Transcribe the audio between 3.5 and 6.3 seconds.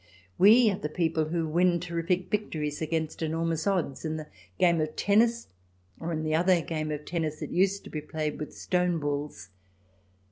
odds— in the game of tennis, or in